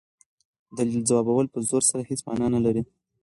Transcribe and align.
دلیل 0.77 1.01
ځوابول 1.09 1.45
په 1.53 1.59
زور 1.69 1.83
سره 1.89 2.01
هيڅ 2.09 2.19
مانا 2.27 2.47
نه 2.55 2.59
لري. 2.65 2.83